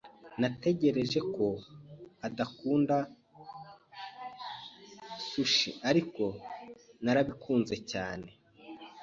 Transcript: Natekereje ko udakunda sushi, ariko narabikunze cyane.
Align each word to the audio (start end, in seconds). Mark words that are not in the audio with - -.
Natekereje 0.39 1.19
ko 1.35 1.45
udakunda 2.27 2.97
sushi, 5.29 5.69
ariko 5.89 6.23
narabikunze 7.03 7.75
cyane. 7.91 8.27